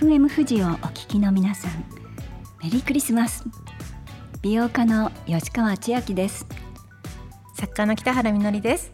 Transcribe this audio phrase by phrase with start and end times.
[0.00, 1.70] FM 富士をお聞きの皆さん
[2.60, 3.44] メリークリスマス。
[4.42, 6.46] 美容家の吉川千秋です。
[7.54, 8.90] 作家の北原みのりです。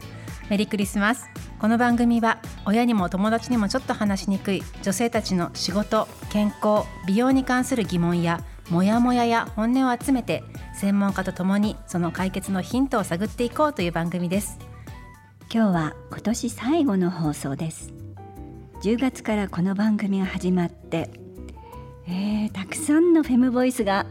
[0.51, 1.27] メリークリスマス。
[1.57, 10.43] この番組は親にも友達にもちょっと話しにくい女性たちの仕事健康美容に関する疑問やモヤモヤや本音を集めて
[10.75, 14.59] 専門家とともにその解決のヒントを探っていこうという番組です。
[15.51, 18.00] 今日は今年最後の放送です
[18.83, 21.11] 10月からこの番組が始まって、
[22.07, 24.07] えー、たくさんのフェムボイスが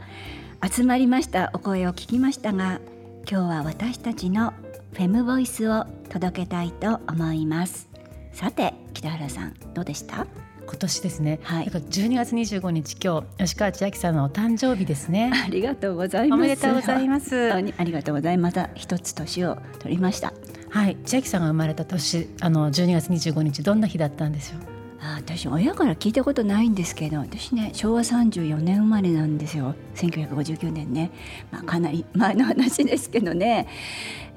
[0.65, 1.51] 集まりました。
[1.55, 2.81] お声を聞きましたが
[3.29, 4.53] 今日は私たちの
[4.93, 7.89] フェムボイスを届けたいと思います。
[8.33, 10.27] さて北原さんどうでした？
[10.67, 15.33] 今年ですね、はい、だから12月25日今日吉川千秋さんのお誕生日ですね。
[15.35, 16.39] ありがとうございます。
[16.39, 17.53] おめでとうございます。
[17.53, 18.57] ありがとうございます。
[18.57, 20.33] また一つ年を取りました。
[20.69, 20.97] はい。
[21.05, 24.70] 千秋さんが生まれた年あの12月25日どんな日だったんでしょう？
[25.03, 29.75] あ私親から聞いたことないんですけど私ね昭和34年生まれなんですよ。
[29.95, 31.11] 1959年ね、
[31.51, 33.67] まあ、かなり前の話ですけどね。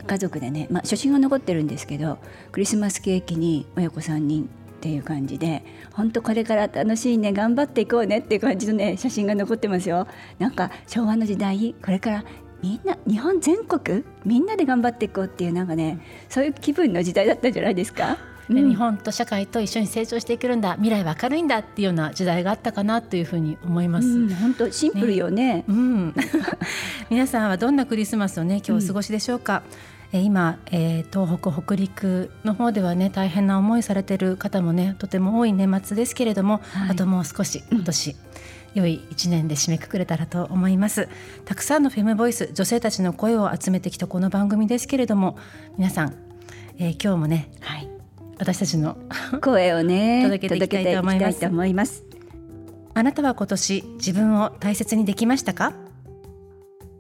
[0.06, 2.18] 家族でね、まあ、写真が残ってるんですけど
[2.52, 4.48] クリスマスケーキに親子3人っ
[4.82, 10.08] ていう感じで本当これから楽しいね頑張っていこうねっていう感じのね写真が残ってますよ。
[10.40, 12.26] なんか昭和の時代これから
[12.62, 18.18] みんな日本全国みんなで頑張っていこうっていうなんかねそういう気分の時代だったんじゃないですか？
[18.50, 24.36] うん、日本と社会と一緒に成長していけるんだ未来は明るいんだっていうような時代があったかなというふうに思います。
[24.36, 25.34] 本、当、シンプルよね。
[25.34, 25.66] ね。
[25.68, 26.14] うん、
[27.10, 29.64] 皆さんはどんなクリスマスをね今日お過ごしでしょうか？
[29.78, 38.18] うん今、えー、東北北陸の方ではね大変な思いされている方もねとても多い年末ですけれども、はい、あともう少し今年、うん
[38.74, 41.08] 良い一年で締めくくれたらと思います。
[41.46, 45.38] たくさんのフェムボイス女性たちの声を集めてきたこの番組ですけれども
[45.78, 46.16] 皆さん、
[46.80, 47.93] えー、今日もね、はい、
[48.44, 48.98] 私たちの
[49.42, 51.00] 声をね届けていきたいと
[51.48, 52.04] 思います。
[52.94, 55.72] あなたは今年自分を大切にできましたか？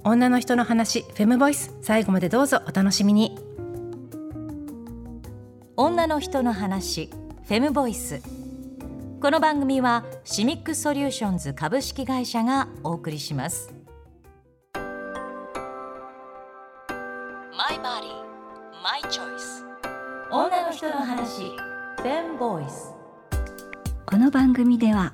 [0.05, 3.37] 女の人の話フェムボイス最後までどうぞお楽しみに。
[5.75, 7.09] 女の人の話
[7.45, 8.21] フェムボイス
[9.19, 13.73] この番組はシミックソリューションズ株式会社がお送りします
[24.05, 25.13] この番組では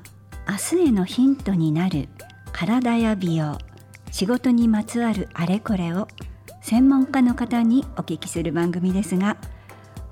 [0.49, 2.09] 明日へのヒントになる
[2.51, 3.59] 体や美容
[4.09, 6.07] 仕事にまつわるあれこれを
[6.63, 9.37] 専門家の方にお聞きする番組ですが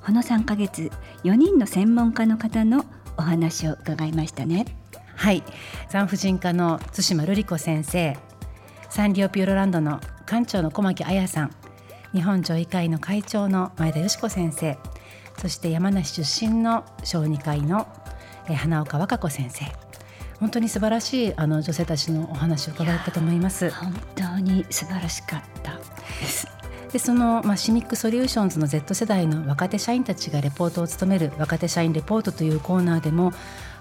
[0.06, 0.92] この3ヶ月
[1.24, 2.86] 4人の専門家の方の
[3.18, 4.68] お話を伺いましたね。
[5.16, 5.44] はい。
[5.90, 8.16] 産婦人科の津島瑠璃子先生
[8.92, 11.52] サンリオピューロランドの館長の小牧彩さん
[12.14, 14.78] 日本女医会の会長の前田佳子先生
[15.38, 17.88] そして山梨出身の小児科医の
[18.48, 19.66] 花岡和歌子先生。
[20.40, 23.72] 本当に素晴らしいあの女性たちのお話を伺ったと思います。
[23.72, 25.78] 本当に素晴らしかった。
[26.20, 26.48] です。
[26.92, 33.34] でその、まあ、シミックソリューションズの Z 世代の若手社員たちがレポートを務める若手社員レポートというコーナーでも、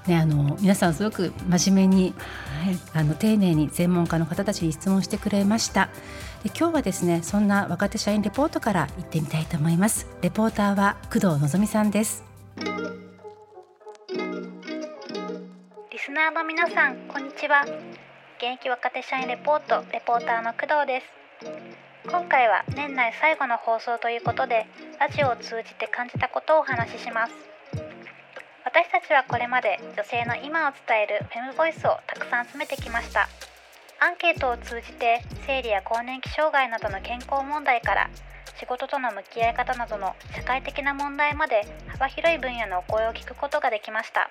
[0.07, 2.15] ね、あの皆さんすごく真面目に、
[2.65, 5.89] はい、あの丁寧に専門家の方たちに質問してくれました。
[6.45, 10.07] で今日はですねそんな若手社員レポートから行ってみたいと思います。
[10.23, 12.25] レポーターは工藤希さんです。
[12.57, 12.63] リ
[15.99, 17.65] スナーの皆さんこんにちは。
[18.39, 21.07] 現役若手社員レポートレポーターの工藤です。
[22.09, 24.67] 今回は年内最後の放送ということで
[25.01, 27.33] ラジオを通じて感じたことをお話しします。
[28.77, 33.27] 私たちはこれまで女性の今を伝えるフェムボイスをたくさん集めてきました。
[34.05, 38.11] アンケートを通じて生理や更年期障害などの健康問題から
[38.61, 44.29] 仕事との向き合い方などの社会的な問題まで幅広い分野のお声を聞くことができました。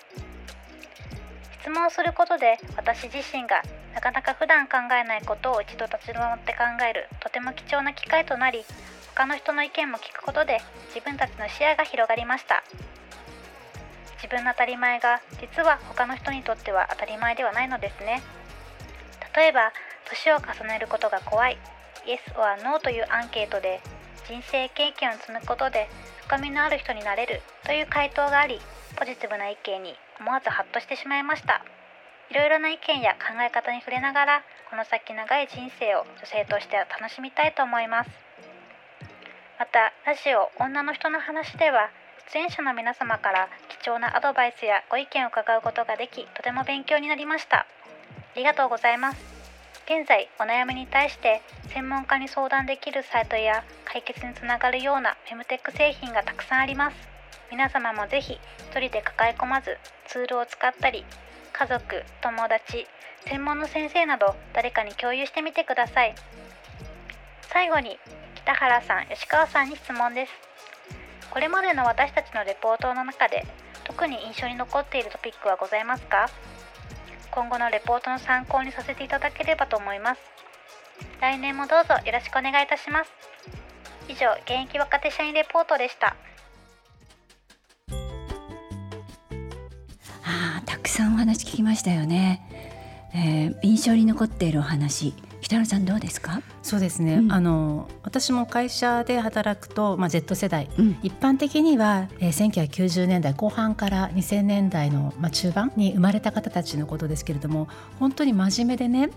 [1.58, 8.62] 質問することで私自身がなかなか普段考えないことを一度立ち止まって考えるとても貴重な機会となり
[9.16, 10.60] 他の人の意見も聞くことで
[10.94, 12.62] 自分たちの視野が広がりました。
[14.26, 18.22] 自分の当たり前が実は他の人にとっては当たり前ではないのですね。
[19.36, 19.70] 例えば
[20.10, 21.58] 年を重ねることが怖い
[22.10, 23.80] Yes or No というアンケートで
[24.26, 25.88] 人生経験を積むことで
[26.26, 28.58] 深みのある人になれるという回答があり
[28.96, 31.62] ポジティブな意見に思わずハッとしてしまいました。
[32.28, 38.10] いろいろな意見や考え方に触れながらこの先長い人生を女性としては楽しみたいと思います。
[39.60, 41.90] またラジオ「女の人の話」では
[42.32, 47.58] 出演者の皆様から貴重なアドバイスやご意見を伺うことができとても勉強になりました。
[47.58, 47.66] あ
[48.34, 49.18] りがとうございます。
[49.86, 56.96] 現在お悩みに対して専門家に相談できるサイトや解決につながるようなフェムテック製品がたくさんあります。
[57.52, 59.78] 皆様もぜひ一人で抱え込まず
[60.08, 61.04] ツールを使ったり
[61.52, 62.88] 家族友達
[63.26, 66.14] 専門の先生など誰かに共有してみてください。
[67.42, 67.98] 最後に
[68.34, 70.45] 北原さん吉川さんに質問です。
[71.36, 73.46] これまでの私たちのレポートの中で
[73.84, 76.30] 特に印象に残っているトピックはございますか？
[77.30, 80.20] 今後のレポートの参考にさせていただければと思います。
[81.20, 83.10] 来年もどうぞよろしくお願いいたします。
[84.08, 86.16] 以上現役若手社員レポートでした。
[90.24, 92.40] ああたくさんお話聞きましたよね、
[93.14, 95.12] えー、印象に残っているお話。
[95.46, 96.42] 北野さんどうですか？
[96.60, 107.68] そうですね、うん、あの私も会社で働くと、まあ、Z 世代、うん、一般的には、えー、1990年代後半から2000年代の、まあ、中盤に生まれた方たちのことですけれども
[108.00, 109.10] 本当に真面目でね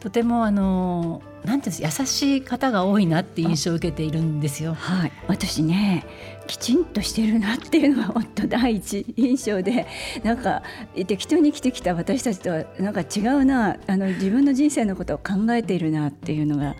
[0.00, 4.74] とてもあのなんていうんです優しい方が多いなって印象を受けているんですよ。
[4.74, 6.04] はい、私ね
[6.46, 9.86] きちんとしてるなっていうのが本当第一印象で
[10.22, 10.62] なんか
[11.06, 16.74] 適当に生きてきた私たちとはなんか違うなあの自分の人生のことを考えているなっていうのが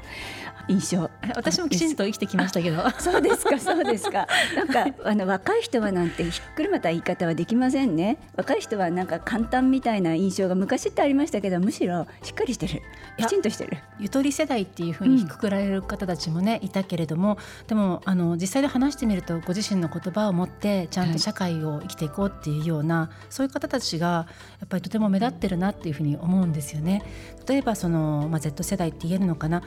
[0.68, 1.10] 印象。
[1.36, 2.82] 私もきちんと生きてきましたけど。
[2.98, 4.26] そうですかそうですか。
[4.56, 8.18] なんかあの若い人はなんてひっくりまた言い方はできませんね。
[8.36, 12.82] 若い人はなんか簡単みたいな印象が昔ってありましたけどむしろしっかりしてる。
[13.18, 13.78] きちんとしてる。
[13.98, 24.26] ゆとり世代っていうふうにくくられる方たちもね、うん、いたけれどもでもあの実際で話してみるとご自身の言葉を持ってちゃんと社会を生きていこうっていうような、はい、そういう方たちが
[24.60, 27.02] やっぱりとても目立ってるなっていうふうに思うんですよね。
[27.48, 29.62] 例えばその、まあ、Z 世代って言えるのかな？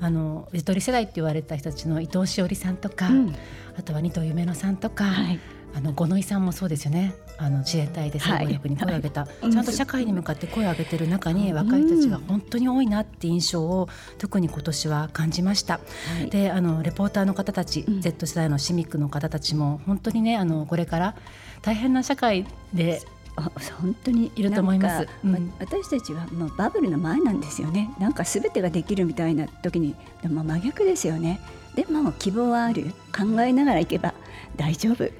[0.00, 3.34] あのゆとり世代って言われた人たちの伊藤詩織さんとか、うん、
[3.78, 5.40] あとは二藤夢乃さんとか、はい、
[5.74, 7.14] あの五ノ井さんもそうですよね。
[7.36, 13.88] あの自衛隊で総合力に声を上げた、はい、ちゃんと社会に向かって声を上げてる中に、若い人たちが本当に多いなって印象を
[14.18, 15.74] 特に今年は感じました。
[15.74, 15.80] は
[16.24, 21.16] い、であのレポーターの方たち、うん、Z 世代のシミックの方たちも本当にねあのこれから
[21.62, 23.02] 大変な社会で
[23.36, 27.92] 本当にいると思います、うん、私たちはもうバブルの前なんですよね。
[27.98, 31.40] なんか全てができるみたいな時にでも真逆ですよね。
[31.74, 32.92] でも希望はある。
[33.16, 34.14] 考えながらいけば
[34.56, 35.10] 大丈夫。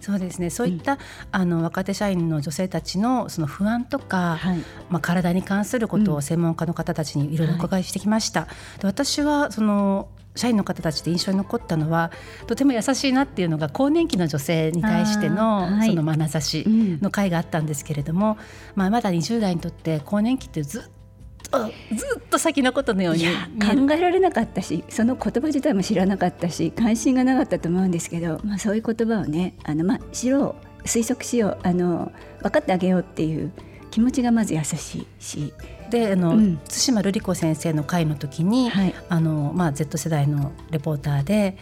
[0.00, 0.50] そうですね。
[0.50, 0.98] そういった、うん、
[1.32, 4.58] あの若手社員の女性たちのその不安とか、はい、
[4.88, 8.42] まあ、体に関することを専門家の方たちにいろいろお伺いしてきました。
[8.42, 8.46] は
[8.78, 12.12] い、で私はその社員の方たちで印象に残ったのは
[12.46, 18.36] とても優しいなっていうのが更年期の女性に対しての、はい、その眼差しの会があったんですけれども、うん、
[18.76, 21.58] まあ、まだ20代にとって更年期ってずっと
[21.94, 32.12] ずっと先のことのように考えられなかったしその言葉自体も知らなかったし関心がなかったと思うんですけど、まあ、そういう言葉をねあの、まあ、知ろう推測しようあの
[32.42, 33.52] 分かってあげようっていう
[33.90, 35.52] 気持ちがまず優しいし。
[35.90, 41.56] であの、うん、対馬瑠璃子先生の会の時に、はい、あのまあ、Z 世代のレポーターで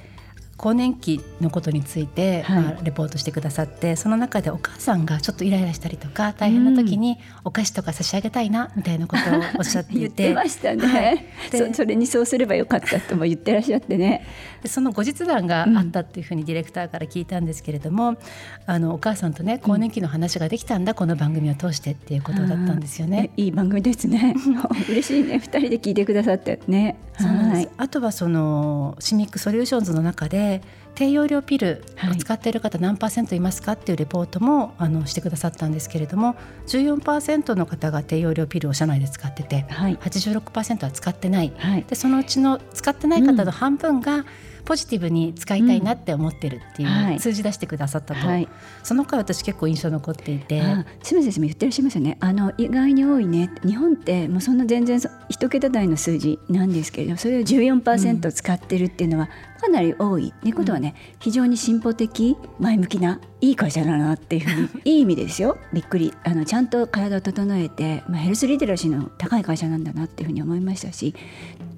[0.56, 14.24] 更年期のことについて、はい、まあ、レポートしてくださってその中でお母さんがちょっとイライラしたりとか大変な時にお菓子とか差し上げたいなみたいなことをおっしゃっていてましたね、はい、 そそれにそうすればよかったとも言ってらっしゃってね。
[14.66, 18.18] その後日談があったっていうふうにディレクターから聞いたんですけれども、うん、
[18.66, 23.30] あのお母さんとね更年期の話ができたんだ、うん、この番組を通してっていうことだったんですよね。
[23.36, 24.34] いい番組ですね。
[24.88, 25.38] 嬉しいね。
[25.38, 26.96] 二人で聞いてくださってね。
[27.16, 30.43] はい、あとはそのシミックソリューションズの中で
[30.94, 36.36] 低用量ピルを使っている方何パーセントいますかっていうレポートもあのしてくださったんですけれども
[36.68, 44.24] 14%の方が低用量ピルを社内で使ってて、はい、86%は使ってない、はい、でそのうちの使ってない方の半分が、うん
[44.64, 48.48] ポジティブに使いたいなって思ってるっていう、数字出してくださったと、はい、
[48.82, 50.62] その回私結構印象残っていて。
[51.02, 52.16] 清水先生も言ってらっしゃいますよね。
[52.20, 53.50] あの意外に多いね。
[53.64, 59.28] 日本ってもうそんな全然一桁台の数字なんですけれどそれを14%使ってるっていうのは
[59.60, 65.58] かなり多いっていうことはね、非常に進歩的前向きないい会社だなっていうふうに いい意味ですよ。
[65.72, 66.12] びっくり。
[66.24, 71.14] あのちゃんと体を整えて、まあ、ヘルスリテラシーの高い会社なんだなっていうふうに思いましたし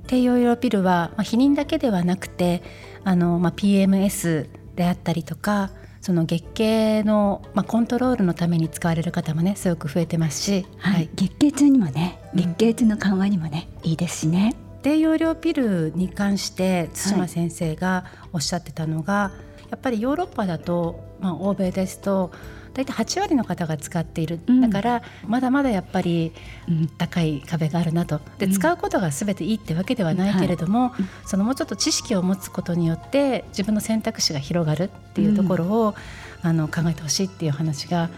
[0.06, 2.62] 低用量ピルは、まあ、避妊だけではなくて
[3.04, 5.70] あの、まあ、PMS であったりとか
[6.00, 14.54] その月経の、まあ、コントロールのために使われる方もねすごく増えてますし、はい、はい、月経痛にもね月経痛の緩和にもね、うん、いいですしね。
[14.82, 19.32] 低用量ピルに関して対馬先生がおっしゃってたのが、は
[19.66, 22.30] い、やっぱりヨーロッパだと、まあ、欧米ですと
[22.76, 26.33] 大体8割の方が使っている、だからまだまだやっぱり
[26.99, 28.21] 高い壁があるなと。
[28.37, 30.92] で使うことが全ていいってわけではないけれども、
[31.25, 35.95] そのもうちょっと知識を持つことによって自分の選択肢が広がるっていうところを、
[36.42, 38.11] あの考えてほしいっていう話が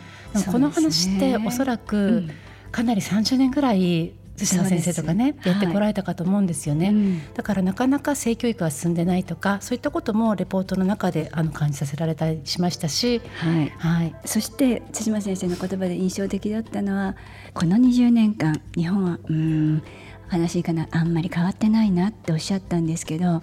[0.51, 2.29] この話っておそらく
[2.73, 4.13] かなり30年ぐらい
[4.47, 13.69] 先生とかねやってこられたかと思うんですよね、うん、だからなかなか性教育が進んでないとかそういったこともレポートの中であの感じさせられたりしましたし、はい。
[13.79, 17.17] はい、そして対馬先生の言葉で印象的だったのは
[17.55, 19.83] この20年間日本はうん
[20.29, 23.43] 話かなあんまり変わってないなっておっしゃったんですけど、ま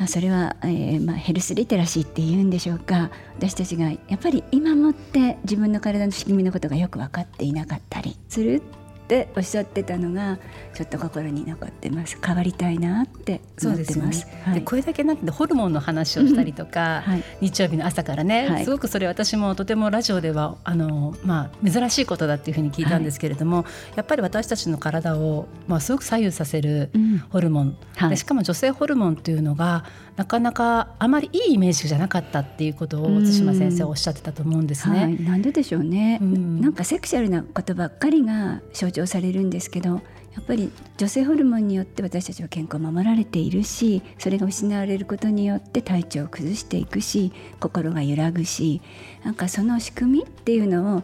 [0.00, 3.10] あ、それは、えーまあ、ヘルスリテラシーっていうんでしょうか。
[3.38, 8.62] 私たちがやっぱり今もって自分の体の仕組みのことがよく分かっていなかったりする
[9.06, 10.38] っておっしゃってたのが
[10.74, 12.18] ちょっと心に残ってます。
[12.22, 14.26] 変わりたいなって思ってます。
[14.26, 14.42] ね。
[14.44, 26.90] はい、でこれだけなんてホルモンの話をしたりとか、はい、日曜日の朝からね、はい、すごくそれ私もとてもラジオではあの、まあ、珍しいことだっていうふうに聞いたんですけれども、やっぱり私たちの体を、まあ、すごく左右させる
[27.30, 29.84] ホルモン、うん、でしかも女性ホルモンっていうのが
[30.16, 34.98] なかなかあまりいいイメージじゃなかったっていうことを対馬先生はおっしゃってたと思うんですね。
[34.98, 40.00] はい、なんででしょうね、うん、なんかセクシャルなことばっかりが象徴されるんですけど
[40.34, 48.82] やっぱり女性ホルモンによって私たちは健康を守られているしそれが失われることによって体調を崩していくし心が揺らぐし
[49.24, 51.02] なんかその仕組みっていうのを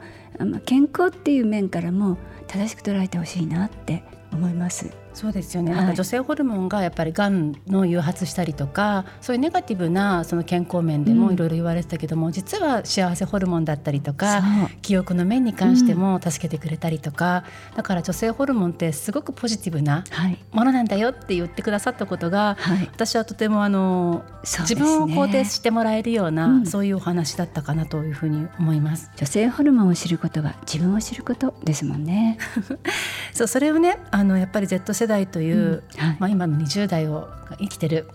[0.60, 5.01] 健康っていう面からも正しく捉えてほしいなって思います。
[5.14, 14.42] そうですよね、なんか女性ホルモンがやっぱりがんの誘発したりとかそういうネガティブなその健康面でもいろいろ言われてたけども、うん、実は幸せホルモンだったりとか
[14.80, 20.04] 記憶の面に関しても助けてくれたりとか、うん、だから女性ホルモンってすごくポジティブな
[20.50, 29.10] ものなんだよって言ってくださったことが、はい、私はとてもあの、ね、自分を肯定してもらえるような、うん、そういうお話だったかなというふうに思います。
[29.16, 32.38] 女性ホルモンを知ることは自分を知ることですもんね。
[33.32, 37.28] そうそれをねあのやっぱり Z 世代という、うんはい、まあ、今の20代を
[37.58, 38.08] 生きてる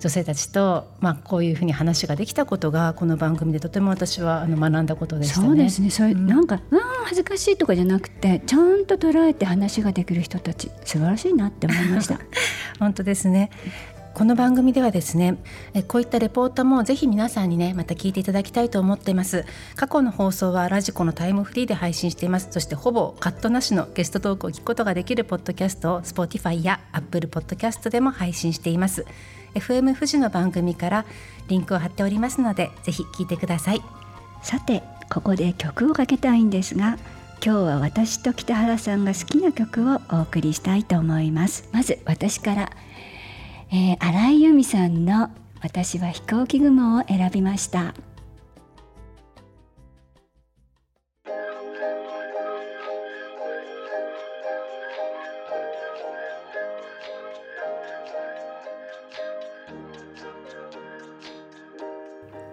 [0.00, 5.46] 女性たちと、まあ、こういうふうに話ができたことがこの番組でとても私はあの学んだことでしたね。
[5.46, 12.18] そうですねそれ、うん、なんかうん恥ずかしいとかじゃなくてちゃんと捉えて話ができる人たち素晴らしいなって思いました。
[12.78, 13.50] 本当ですね
[14.16, 15.36] この番組ではですね
[15.88, 19.44] こういったレポートもぜひ皆さんにねまた聞いていただきたいと思っています。
[19.74, 22.48] 過去の放送はラジコのタイムフリーで配信しています。
[22.50, 29.04] そしてほぼカットなしのゲストトークを聞くことができるポッドキャストを Spotify や Apple Podcast でも配信しています。
[29.54, 31.04] FM 富士の番組から
[31.48, 33.82] リンクを貼っておりますのでぜひ聞いてください。
[34.40, 36.96] さてここで曲をかけたいんですが
[37.44, 41.68] 今日は私と北原さんが好きな曲をお送りしたいと思います。
[41.70, 42.72] まず私から
[43.70, 45.30] えー、新井由美さんの
[45.62, 47.94] 「私は飛行機雲」を選びました。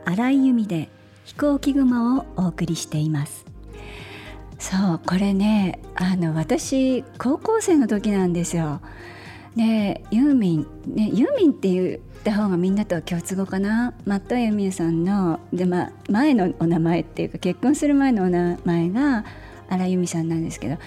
[0.06, 0.90] 新井由美で
[1.26, 3.46] 飛行機雲をお送りしています
[4.60, 8.82] そうこれねあの私高校生の時なんですよ
[9.56, 13.94] でユーミン、ね、ユーミンって言った方がみんなとは共通語かな？
[14.06, 19.26] マットユーミンさんので、まあ、前のお名前っていうか結婚する前のお名前が
[19.70, 20.78] 荒井由実さんなんですけど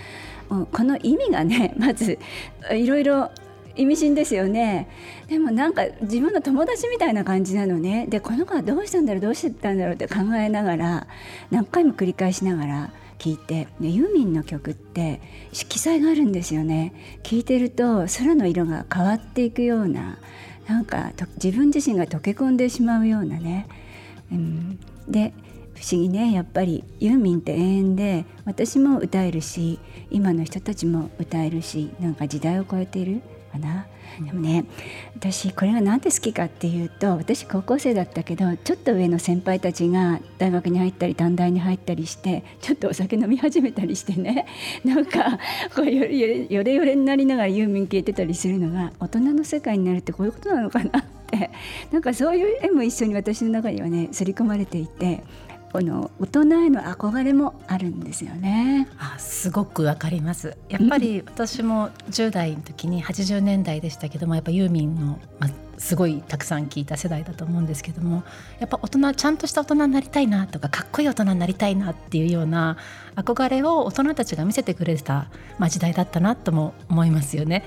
[0.48, 2.18] この意味がね まず
[2.72, 3.30] いろいろ
[3.76, 4.88] 意味深ですよね。
[5.28, 8.06] でもなんか自分の友達みたいな感じなのね。
[8.08, 9.22] でこの子はどうしたんだろう？
[9.22, 9.94] どうしてたんだろう？
[9.94, 11.06] って考えながら
[11.50, 15.20] 何回も繰り返しながら聞いてでユーミンの曲って
[15.52, 16.92] 色彩があるんですよね。
[17.22, 20.18] 聞いてると空の色が変わっていくような
[20.66, 23.68] なんか自分自身が溶け込んでしまうようなね、
[24.32, 25.32] うん、で
[25.74, 29.78] 不思議ねやっぱりユーミンって永遠で私も歌えるし
[30.10, 33.86] 今の人たちも歌えるしなんか時代を超えているかな。
[34.20, 34.64] でもね
[35.16, 44.46] 私これが何で好きかっていうと私高校生だったけどちょっと上の先輩たちが大学に入ったり短大に入ったりしてちょっとお酒飲み始めたりしてね。
[44.84, 45.38] なんか
[45.74, 51.50] こうよれよれになりながらユーミン聴いてたりするのが大人の世界になるってこういうことなのかなって。
[51.90, 55.24] なんかそういう絵も一緒に私の中にはね刷り込まれていて
[55.72, 58.88] この大人への憧れもあるんですよね。
[58.98, 60.56] あすごくわかります。
[60.68, 68.22] やっぱり私も10代の時に80年代でしたけどもやっぱユーミンの、まあ、すごいたくさん聞いた世代だと思うんですけども
[68.58, 72.76] やっぱ大人ちゃんとした大人になりたいなとかかっこいい大人になりたいなっていうような
[73.16, 75.28] 憧れを大人たちが見せてくれた、
[75.58, 77.64] まあ、時代だったなとも思いますよね。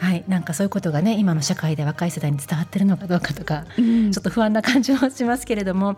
[0.00, 5.96] はい、はい、なんかそういうことがね今の社会で若い世代に伝わってるのかどうかとか、うん、ちょっと不安な感じもしますけれども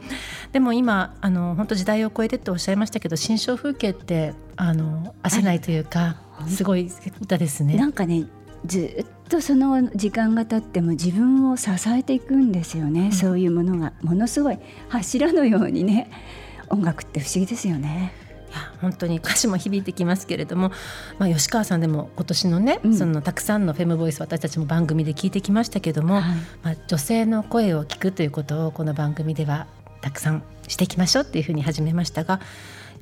[0.52, 6.90] でも今あの本当時代を超えてっておっしゃいましたけど新象風景ってあの焦ないというか、はい、すごい
[7.21, 7.76] 歌ですね。
[7.76, 8.26] なんかね
[8.67, 16.11] ずっとその時間が経っても自分を支えていくんですよね、うん、そういうものがものすごい柱のようにね
[16.69, 18.12] 音楽って不思議ですよね。
[18.50, 20.73] いや本当に歌詞も響いてきますけれども、
[21.19, 22.97] まあ、吉川さんでも今年のね、うん。
[22.97, 26.23] そのたくさんのフェムボイス私たちも番組で聞いてきましたけども、はい。
[26.64, 29.69] まあ、女性の声を聞くということをこの番組では
[30.00, 32.40] たくさんしていきましょうっていうふうに始めましたが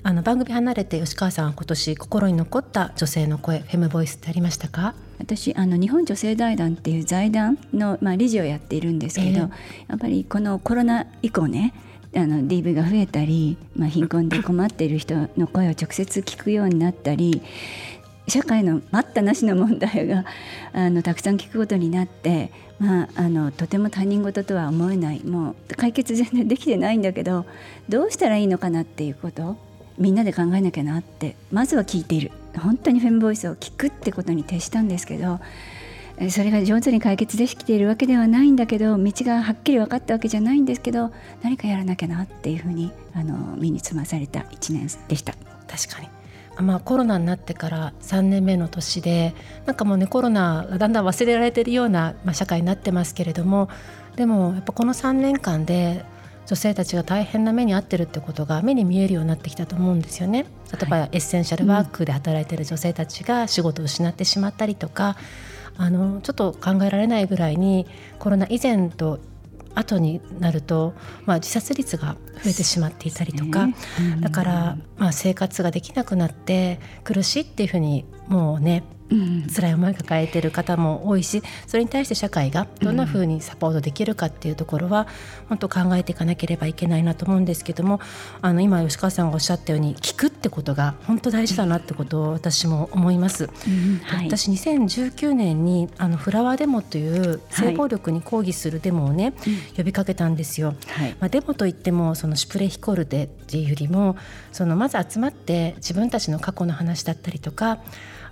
[0.03, 4.95] あの番組離れて吉川さんは今年心に残った女性の声フェムボイスってありましたか？
[5.19, 9.37] 私あの日本女性財団っていう財団の、まあ、理事をやっているんですけど、ええ。
[9.89, 11.75] やっぱりこのコロナ以降ね
[12.15, 17.43] あの DV が増えたり、まあ、貧困で困っている人の声を直接聞くようになったり
[18.29, 20.25] 社会の待ったなしの問題が
[20.73, 27.47] あのたくさん聞くことになって、まあ、あのとても他人事とは思えないもう解決全然できてないんだけど
[27.89, 29.57] どうしたらいいのかなっていうこと
[29.99, 35.41] みんなで考えなきゃなってまずは聞いている本当にフェムボイスを聞くってことに徹したんですけど
[36.31, 41.13] それが上手に解決できているわけではないんだけど道がはっきり分かったわけじゃないんですけど
[41.43, 45.35] 何かやらなきゃなっていうふうにあの身につまされた1年でした。
[45.69, 46.09] 確かに
[46.61, 49.33] まあ、コロナになってから3年目の年で
[49.65, 53.69] なんかもうねコロナがだんだん忘れられてるような、まあ、社会になってますけれども
[54.17, 56.05] でもやっぱこの3年間で
[56.49, 60.47] 女性たちが大変な目に遭ってるってことが目に見えるようになってきたと思うんですよね。
[60.73, 65.19] 例えば、エッセンシャルワークで働いてる女性たちが仕事を失ってしまったりとか、
[65.77, 67.87] あのちょっと考えられないぐらいに
[68.19, 69.21] コロナ以前と
[69.75, 70.95] 後になると、
[71.27, 73.75] まあ、自殺率が増えてしまっていたりとか、ね。
[74.01, 74.21] うん。
[74.23, 79.47] だから、まあ、生活ができなくなって苦しいっていうふうにもうねうん。
[79.49, 85.07] 辛い思いを抱えてる方も多いしそれに対して社会がどんなふうにサポートできるかっていうところは
[85.49, 88.01] 本当考えていかなければいけないなと思うんですけども
[88.43, 93.45] あの今吉川さんがおっしゃったように聞くってことが本当大事だなってことを私も思います。
[93.45, 93.99] うん。
[94.05, 94.27] はい。
[94.27, 99.33] 私2019年にあのフラワーデモという性暴力に抗議するデモをね、
[99.77, 100.75] 呼びかけたんですよ。
[100.89, 101.17] はい。
[101.19, 104.17] まあ、デモといってもそのシュプレヒコルテっていうよりも
[104.53, 107.79] そのまず集まって自分たちの過去の話だったりとか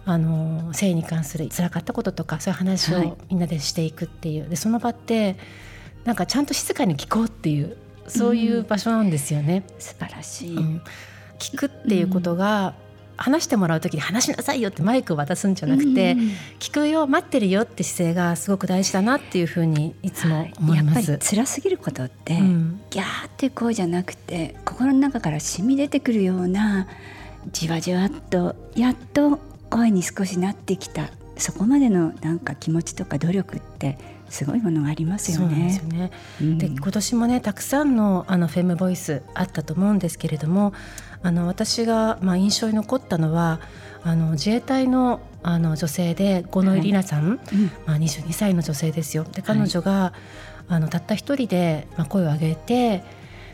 [0.07, 3.07] あの性に関する辛かったこととかそういう話はい。
[3.07, 5.37] をみんなでしていくっていう、でその場って
[6.05, 9.65] なんかちゃんと静かに聞こうっていうそういう場所なんですよね。
[9.79, 10.83] 素晴らしい、うん。
[11.39, 12.75] 聞くっていうことが、
[13.19, 16.19] 話してもらう時に話しなさいよってマイクを渡すんじゃなくて、うん
[16.59, 20.45] 聞くよ待ってるよって姿勢がすごく大事だなっていうふうにいつもはい。
[20.45, 21.13] やっぱ思います。
[21.13, 22.81] り辛すぎることって、うん。
[22.91, 26.87] ギャーってこうじゃなくて心の中から染み出てくるような
[27.53, 29.41] じわじわっとやっと
[29.71, 31.11] 声に少しなってきた。
[31.39, 33.99] そこまでのなんか気持ちとか努力って
[34.29, 36.11] すごいものがありますよそうなんですね。
[36.41, 36.59] うん。
[36.59, 40.73] で今年もねたくさんのあのフェムボイスあったと思うんですけれども
[41.23, 43.61] あの私がまあ印象に残ったのは
[44.03, 47.39] あの自衛隊のあの女性で五ノ井里奈さん、うん。
[47.87, 49.25] まあ、22歳の女性ですよ。
[49.25, 50.13] で彼女が、
[50.69, 53.05] あのたった一人で、まあ、声を上げて、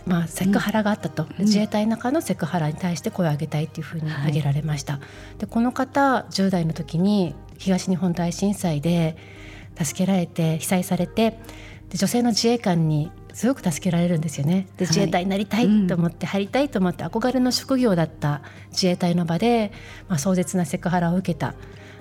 [0.06, 5.00] まあ、セクハラがあったと、うん自衛隊の中のセクハラに対して声を上げたいっていうふうに挙げられました。
[5.38, 9.16] でこの方10代の時に東日本大震災で
[9.80, 11.38] 助けられて被災されて
[11.90, 14.66] で女性の自衛官にすごく助けられるんですよね。
[14.76, 19.72] ではい自衛隊になりたいと思って、入りたいと思って憧れの職業だった自衛隊の場で、
[20.08, 21.54] まあ、壮絶なセクハラを受けた。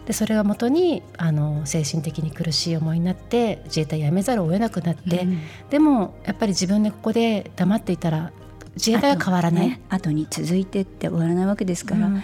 [0.06, 8.32] でそれが元にあの精神的に苦しい思いになって自衛隊辞めざるを得なくなって、うんでもやっぱり自分でここで黙っていたら
[8.76, 9.66] 自衛隊は変わらない。
[9.66, 12.24] 後,、ね、後に続いてって終わらないわけですから、うん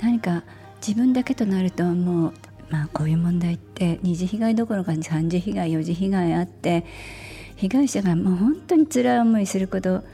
[0.00, 0.44] 何か
[0.80, 2.32] 自分だけとなるともう、
[2.70, 6.84] まあ、こういう問題って二次被害どころか三次被害四次被害あって
[7.56, 10.04] 被害者がもう本当に辛い思いすること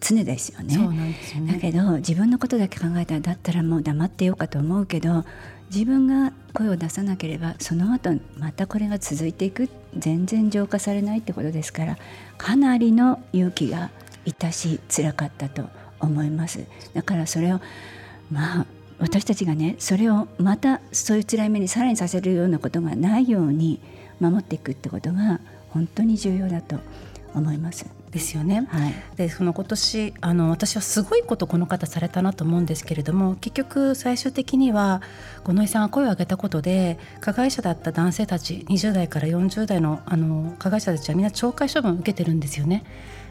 [0.00, 0.74] 常ですよね。
[0.74, 1.52] そうなんですよね。
[1.54, 5.24] だけど自分のことだけ考えたらだったらもう黙ってようかと思うけど
[5.72, 11.98] 自分が声を出さなければその後またこれが続いていく全然浄化されないってことですから
[12.38, 13.90] かなりの勇気が
[14.24, 17.60] いたし辛かったと思いますだからそれを
[18.30, 18.66] まあ
[18.98, 23.80] 私たちがねそれをまたそういう辛い目にさらにさせるようなことがないように
[24.20, 26.76] 守っていくってことが本当に重要だと
[27.34, 27.86] 思います。
[28.16, 28.66] ですよね。
[28.70, 35.02] はい、でその今年あの私はすごいことこの方されたなと思うんですけれども結局最終的には
[35.44, 42.84] 五ノ井さんが声を上げたことで加害者だった男性たち20代から40代のあの加害者たちはみんな懲戒処分を受けてるんですよね。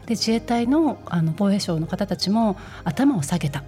[0.06, 3.64] で自衛隊のあの防衛省の方たちも頭を下げた。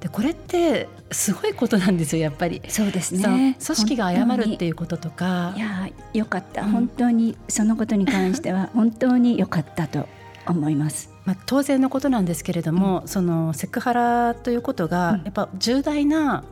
[0.00, 2.62] でこれってすごいことなんですよやっぱり。
[2.68, 10.08] そうですね組織が謝るっていうこととかいやーよかった、うん本当にそのことに関しては本当に良かったと
[10.46, 11.10] 思います。
[11.24, 15.22] まあ、当然のことなんですけれども、そのセクハラということがうん。
[15.24, 16.44] やっぱ重大な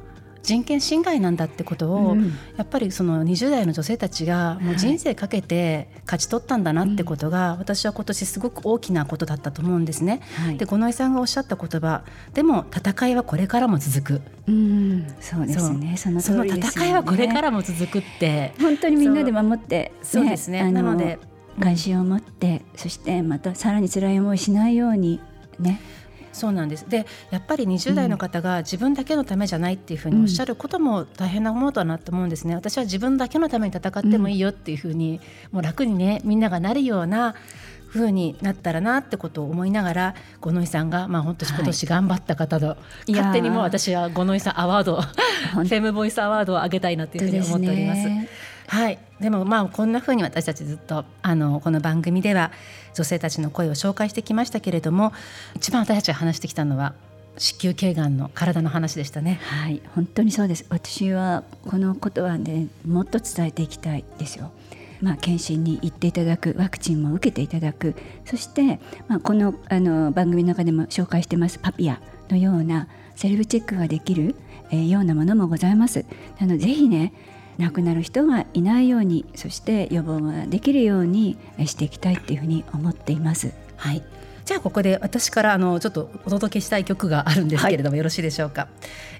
[0.43, 10.21] 人権侵害なんだってことを、うん、やっぱりその20代の女性たちがもう人生かけて勝ち取ったんだなってことが、私は今年すごく大きなことだったと思うんですね。
[10.45, 12.03] はい、で五ノ井さんがおっしゃった言葉
[12.35, 14.23] でも戦いはこれからも続く。
[14.49, 15.97] うん、そうですね。
[15.97, 18.53] その、ね、戦いはこれからも続くって。
[18.61, 20.29] 本当にみんなで守って、ね、そう。
[20.29, 20.71] ですね。
[20.73, 21.21] なので
[21.61, 25.21] 関心を持って、そしてまたさらに辛い思いしないように
[25.59, 25.81] ね。
[26.33, 26.89] そうなんです。
[26.89, 32.55] でやっぱり20代の方が自分だけのためじゃないっていうふうにおっしゃることも大変なものだなと思うんですね。
[32.55, 37.35] 私は自分だけのために戦ってもいいよっていうふうに、もう楽にねみんながなるような
[37.93, 45.01] 風になったらなってことを思いながら五ノ井さんがまあ本当今年頑張った方と、はい、勝手にも私は五ノ井さんアワード
[45.53, 48.09] フェムボイスアワードをあげたいなというふうに思っております。
[48.69, 52.51] はい、でもまあこんなふうに私たちずっとあのこの番組では
[52.93, 55.13] 女性たちの声を紹介してきましたけれども
[55.57, 56.95] 一番私たちが話してきたのは
[57.39, 59.41] 子宮頸がんの体の話でしたね。
[59.43, 60.67] はい、本当にそうです。
[60.69, 64.51] 私はこのことはね、もっと伝えていきたいですよ。
[65.01, 74.37] まあ、検診に行っていただくワクチンも受けていただくそして、まあ、このあの番組の中でも紹介してますパピアのようなセルフチェックができる、
[74.71, 76.05] えー、ようなものもございます。
[76.39, 77.13] なのでぜひね
[77.59, 83.53] 亡くなる人がいないようにそして予防ができるようにしていきたいっていうふうに思っています。
[83.77, 84.03] はい
[84.45, 88.69] じゃあここで私からあのちょっとお届けしたい曲があるんですけれども、はい、よろしいでしょうか。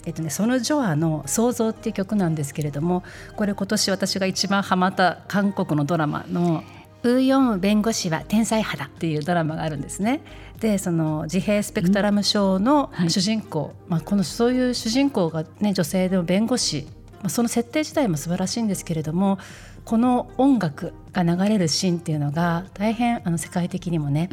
[0.05, 3.05] えっとねそのジョアの創造っていう曲なんですけれども、
[3.37, 6.65] これ今年私が一番ハマった韓国のドラマの
[7.05, 10.23] ウーヨン弁護士は天才肌っていうドラマがあるんですね。
[10.61, 16.87] でその自閉スペクトラム症の主人公、はい、まあこのそういう主人公がね女性でも弁護士
[17.29, 19.39] その設定自体も素晴らしいんですけれども
[19.85, 24.29] この音楽が流れるシーンっていうのが大変あの世界的にもね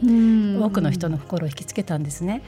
[0.60, 2.44] 多くの人の心を引きつけたんですね。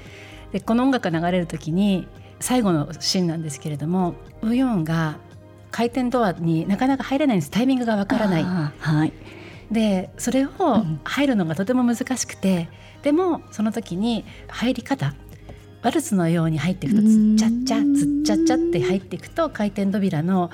[0.51, 2.07] でこの音楽が流れる時に
[2.39, 5.17] 最後のシーンなんですけれどもウヨンが
[5.71, 8.43] 回転ドアになかなか入れないんですタイミングがわからない。
[8.43, 9.13] はい、
[9.71, 10.49] でそれを
[11.03, 15.13] 入るのがとても難しくて、うん、でもその時に入り方
[15.81, 20.51] ワルツのように入っていくとつっちゃっちゃつっちゃっちゃって入っていくと回転扉の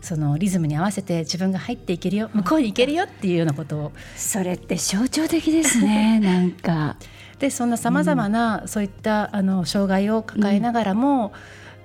[0.00, 6.96] そのリズムに合わせて自分が入っていけるよ向こうに行けるよっていうようなことをそれって象徴的ですね なんか。
[7.38, 11.32] でそんなさまざまなそういったあの障害を抱えながらも、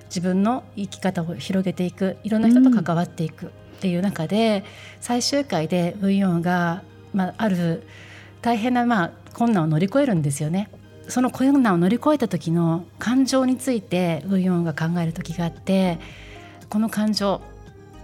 [0.06, 3.48] 自分の生き方を広げていくいろんな人と関わっていくっ
[3.80, 4.64] ていう中で、
[5.00, 7.82] 最終回でウンヨンが、まあ、ある
[8.42, 10.70] 大変な、まあ、困難を乗り越えるんですよね。
[11.10, 15.98] その困難を乗り越えた時の感情についてウンヨンが考える時があって
[16.68, 17.40] この感情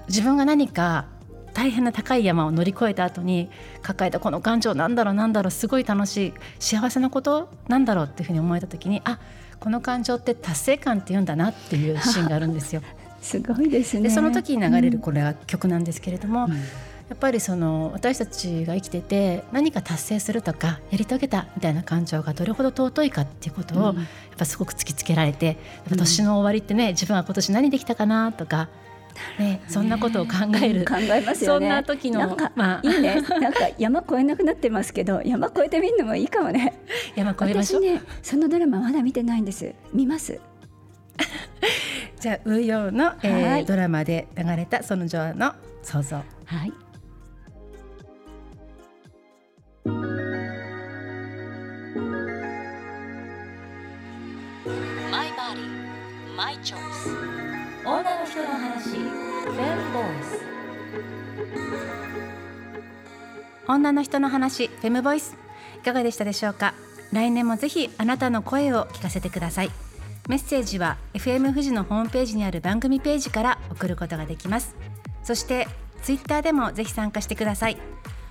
[0.08, 1.06] 自分が何か
[1.52, 3.48] 大変な高い山を乗り越えた後に
[3.80, 9.18] 抱えたこの感情なんだろうなんだろうすごい楽しい幸せなことなんだろうっていうふうに思えた時にあ
[9.58, 12.82] この感情って達成感って言うんだなっていうシーンがあるんですよ。
[13.22, 14.02] すごいですね。
[14.02, 16.62] でその時に流れるこれは曲なんですけれども、うん、
[17.08, 23.94] やっぱりその私たちが生きてて何か達成するとかやり遂げたみたいな感情がどれほど尊いかっていうことを、やっ
[24.36, 25.56] ぱすごく突きつけられて、
[25.96, 28.68] 年の終わりってね自分は今年何できたかなとか
[29.38, 31.66] ね、そんなことを考える、考えますよね。
[31.66, 33.20] そんな時のなんか、まあ、いいね。
[33.40, 36.74] なんか山越えなくなってますけど、山越えてみるのもいいかもね。
[37.16, 37.82] 山越えましょう。
[37.82, 39.74] ね、そのドラマまだ見てないんです。
[39.92, 40.38] 見ます。
[42.20, 46.16] じゃあ、ウーヨーの、えー、はい、ドラマで流れたその女王の想像。
[46.16, 46.22] は
[46.64, 46.72] い。
[56.36, 56.76] My choice.
[57.82, 60.44] 女の人の話フェムボイス。
[63.66, 65.34] 女の人の話フェムボイス。
[65.78, 66.74] いかがでしたでしょうか？
[67.10, 69.70] 来年もぜひあなたの声を聞かせてください。
[70.28, 74.76] メッセージは FM 富士のホームページにある番組ページから送ることができます。
[75.24, 75.66] そして
[76.02, 77.78] ツイッターでもぜひ参加してください。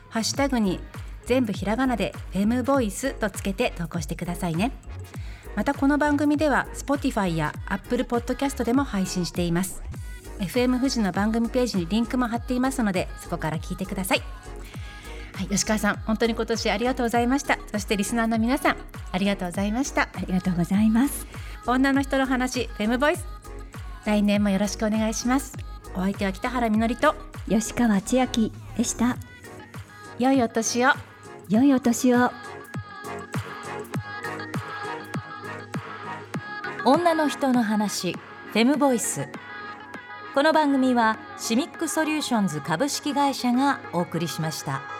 [0.09, 0.79] ハッシュタグに
[1.25, 4.71] 全部ひらがなでフェムボイスとつけて投稿してくださいね。
[5.55, 9.81] またこの番組では Spotify や Apple Podcast でも配信しています。
[10.39, 14.21] FM 富士の番組ページにリンクも貼っていますのでそこから聞いてください。
[15.33, 17.57] はい、吉川さん本当に今年ありがとうございました。
[17.71, 18.77] そしてリスナーの皆さん
[19.13, 20.03] ありがとうございました。
[20.03, 21.25] ありがとうございます。
[21.65, 23.25] 女の人の話フェムボイス。
[24.05, 25.53] 来年もよろしくお願いします。
[25.95, 27.15] お相手は北原みのりと
[27.47, 29.15] 吉川千秋でした。
[30.19, 30.89] 良いお年を。
[31.47, 32.31] 良いお年を
[36.87, 39.27] 女の人の話フェムボイス
[40.35, 44.94] この番組はシミックソリューションズ株式会社がお送りしました。